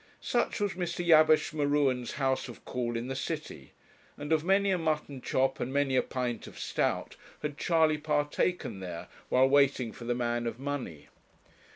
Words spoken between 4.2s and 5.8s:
of many a mutton chop and